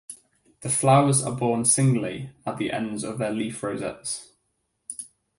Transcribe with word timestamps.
The 0.61 0.69
flowers 0.71 1.21
are 1.21 1.31
borne 1.35 1.63
singly 1.63 2.31
at 2.43 2.57
the 2.57 2.71
ends 2.71 3.03
of 3.03 3.19
the 3.19 3.29
leaf 3.29 3.61
rosettes. 3.61 4.31